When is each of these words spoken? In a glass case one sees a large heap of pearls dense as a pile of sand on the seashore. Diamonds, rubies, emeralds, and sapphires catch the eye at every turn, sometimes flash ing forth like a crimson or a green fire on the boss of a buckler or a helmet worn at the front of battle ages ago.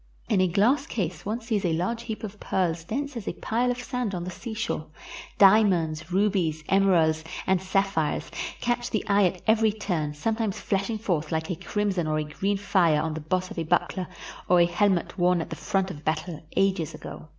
In 0.29 0.41
a 0.41 0.47
glass 0.47 0.87
case 0.87 1.27
one 1.27 1.41
sees 1.41 1.63
a 1.63 1.73
large 1.73 2.01
heap 2.01 2.23
of 2.23 2.39
pearls 2.39 2.83
dense 2.83 3.15
as 3.15 3.27
a 3.27 3.33
pile 3.33 3.69
of 3.69 3.77
sand 3.79 4.15
on 4.15 4.23
the 4.23 4.31
seashore. 4.31 4.87
Diamonds, 5.37 6.11
rubies, 6.11 6.63
emeralds, 6.67 7.23
and 7.45 7.61
sapphires 7.61 8.31
catch 8.61 8.89
the 8.89 9.07
eye 9.07 9.25
at 9.27 9.43
every 9.45 9.71
turn, 9.71 10.15
sometimes 10.15 10.59
flash 10.59 10.89
ing 10.89 10.97
forth 10.97 11.31
like 11.31 11.51
a 11.51 11.55
crimson 11.55 12.07
or 12.07 12.17
a 12.17 12.23
green 12.23 12.57
fire 12.57 12.99
on 12.99 13.13
the 13.13 13.21
boss 13.21 13.51
of 13.51 13.59
a 13.59 13.63
buckler 13.63 14.07
or 14.49 14.59
a 14.59 14.65
helmet 14.65 15.19
worn 15.19 15.39
at 15.39 15.51
the 15.51 15.55
front 15.55 15.91
of 15.91 16.03
battle 16.03 16.41
ages 16.57 16.95
ago. 16.95 17.27